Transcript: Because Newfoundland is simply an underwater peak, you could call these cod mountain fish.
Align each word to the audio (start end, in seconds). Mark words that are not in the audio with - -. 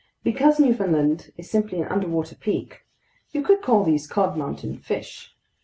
Because 0.23 0.59
Newfoundland 0.59 1.31
is 1.37 1.47
simply 1.51 1.79
an 1.79 1.87
underwater 1.87 2.33
peak, 2.33 2.81
you 3.33 3.43
could 3.43 3.61
call 3.61 3.83
these 3.83 4.07
cod 4.07 4.35
mountain 4.35 4.79
fish. 4.79 5.35